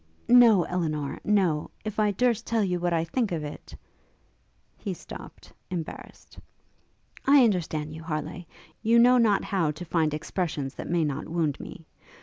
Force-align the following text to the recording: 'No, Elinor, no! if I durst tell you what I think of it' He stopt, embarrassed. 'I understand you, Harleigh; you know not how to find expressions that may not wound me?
'No, 0.27 0.63
Elinor, 0.63 1.19
no! 1.23 1.69
if 1.85 1.99
I 1.99 2.09
durst 2.09 2.47
tell 2.47 2.63
you 2.63 2.79
what 2.79 2.91
I 2.91 3.03
think 3.03 3.31
of 3.31 3.43
it' 3.43 3.75
He 4.83 4.95
stopt, 4.95 5.53
embarrassed. 5.69 6.39
'I 7.27 7.43
understand 7.43 7.93
you, 7.93 8.01
Harleigh; 8.01 8.47
you 8.81 8.97
know 8.97 9.19
not 9.19 9.43
how 9.43 9.69
to 9.69 9.85
find 9.85 10.15
expressions 10.15 10.73
that 10.73 10.89
may 10.89 11.03
not 11.03 11.29
wound 11.29 11.59
me? 11.59 11.85